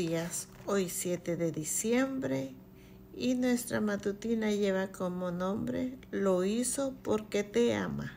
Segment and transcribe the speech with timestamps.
[0.00, 2.54] días, hoy 7 de diciembre
[3.14, 8.10] y nuestra matutina lleva como nombre Lo hizo porque te ama.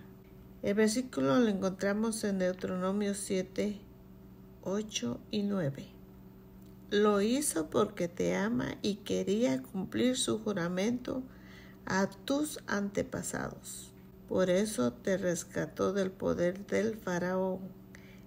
[0.61, 3.81] El versículo lo encontramos en Deuteronomio 7,
[4.61, 5.87] 8 y 9.
[6.89, 11.21] Lo hizo porque te ama y quería cumplir su juramento
[11.85, 13.91] a tus antepasados.
[14.29, 17.82] Por eso te rescató del poder del faraón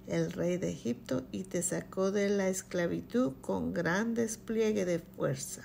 [0.06, 5.62] el rey de Egipto, y te sacó de la esclavitud con gran despliegue de fuerza.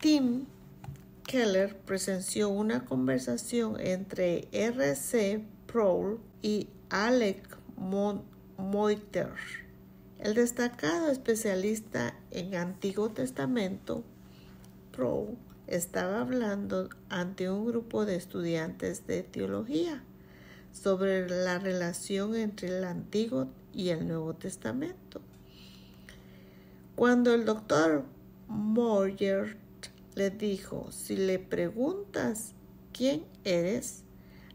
[0.00, 0.46] Tim
[1.26, 5.44] Keller presenció una conversación entre R.C.
[5.66, 9.32] Proul y Alec Moiter.
[10.18, 14.04] El destacado especialista en Antiguo Testamento,
[14.92, 20.02] Proul, estaba hablando ante un grupo de estudiantes de teología
[20.74, 25.22] sobre la relación entre el Antiguo y el Nuevo Testamento.
[26.96, 28.04] Cuando el doctor
[28.48, 29.56] Moyer
[30.14, 32.52] le dijo, si le preguntas
[32.92, 34.02] quién eres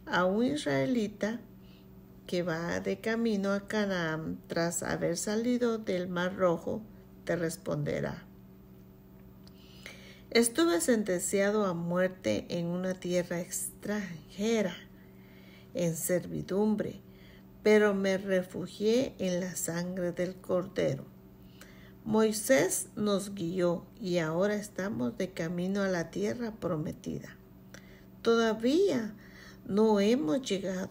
[0.05, 1.39] a un israelita
[2.27, 6.81] que va de camino a Canaán tras haber salido del Mar Rojo,
[7.23, 8.25] te responderá.
[10.31, 14.75] Estuve sentenciado a muerte en una tierra extranjera,
[15.73, 17.01] en servidumbre,
[17.63, 21.05] pero me refugié en la sangre del Cordero.
[22.05, 27.35] Moisés nos guió y ahora estamos de camino a la tierra prometida.
[28.21, 29.13] Todavía
[29.67, 30.89] no hemos llegado,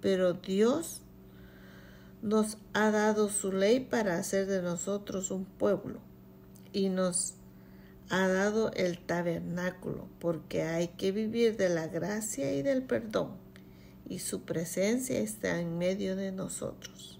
[0.00, 1.00] pero Dios
[2.20, 6.00] nos ha dado su ley para hacer de nosotros un pueblo
[6.72, 7.34] y nos
[8.10, 13.30] ha dado el tabernáculo porque hay que vivir de la gracia y del perdón
[14.08, 17.14] y su presencia está en medio de nosotros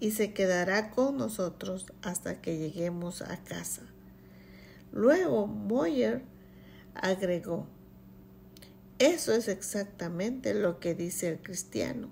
[0.00, 3.82] y se quedará con nosotros hasta que lleguemos a casa.
[4.92, 6.22] Luego Moyer
[6.94, 7.66] agregó,
[8.98, 12.10] eso es exactamente lo que dice el cristiano,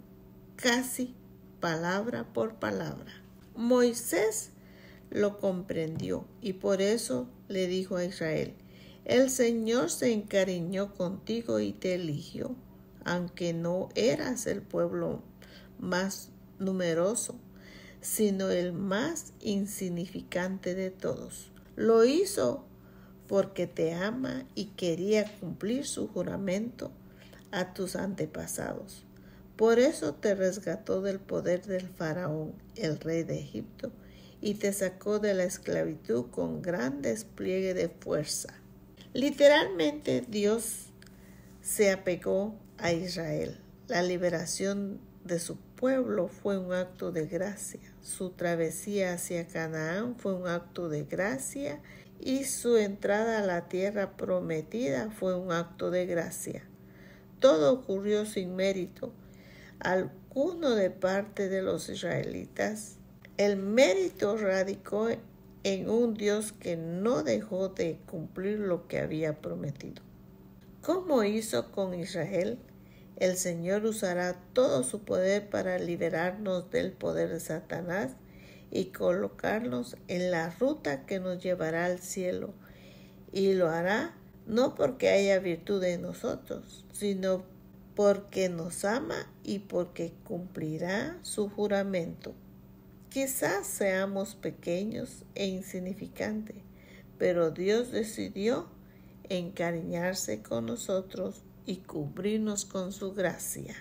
[0.57, 1.15] casi
[1.61, 3.25] palabra por palabra.
[3.57, 4.51] Moisés
[5.11, 8.55] lo comprendió y por eso le dijo a Israel,
[9.07, 12.55] el Señor se encariñó contigo y te eligió
[13.09, 15.23] aunque no eras el pueblo
[15.79, 17.37] más numeroso,
[18.03, 21.51] sino el más insignificante de todos.
[21.75, 22.67] Lo hizo
[23.27, 26.93] porque te ama y quería cumplir su juramento
[27.51, 29.05] a tus antepasados.
[29.57, 33.91] Por eso te resgató del poder del faraón, el rey de Egipto,
[34.43, 38.53] y te sacó de la esclavitud con gran despliegue de fuerza.
[39.15, 40.88] Literalmente Dios
[41.69, 43.61] se apegó a Israel.
[43.89, 47.93] La liberación de su pueblo fue un acto de gracia.
[48.01, 51.78] Su travesía hacia Canaán fue un acto de gracia
[52.19, 56.62] y su entrada a la tierra prometida fue un acto de gracia.
[57.39, 59.12] Todo ocurrió sin mérito
[59.78, 62.97] alguno de parte de los israelitas.
[63.37, 65.09] El mérito radicó
[65.65, 70.08] en un Dios que no dejó de cumplir lo que había prometido.
[70.88, 72.59] ¿Cómo hizo con Israel?
[73.16, 78.12] El Señor usará todo su poder para liberarnos del poder de Satanás
[78.71, 82.54] y colocarnos en la ruta que nos llevará al cielo.
[83.34, 84.16] Y lo hará
[84.47, 87.44] no porque haya virtud en nosotros, sino
[87.94, 92.32] porque nos ama y porque cumplirá su juramento.
[93.10, 96.56] Quizás seamos pequeños e insignificantes,
[97.19, 98.78] pero Dios decidió
[99.28, 103.75] encariñarse con nosotros y cubrirnos con su gracia.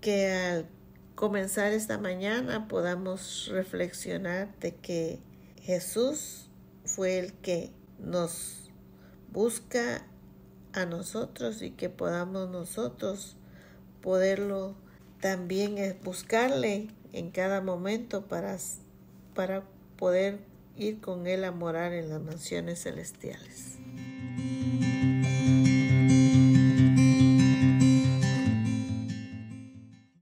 [0.00, 0.66] Que al
[1.14, 5.20] comenzar esta mañana podamos reflexionar de que
[5.60, 6.48] Jesús
[6.84, 8.70] fue el que nos
[9.32, 10.06] busca
[10.72, 13.36] a nosotros y que podamos nosotros
[14.00, 14.74] poderlo
[15.20, 18.56] también buscarle en cada momento para,
[19.34, 19.62] para
[19.96, 20.40] poder
[20.76, 23.78] ir con Él a morar en las mansiones celestiales.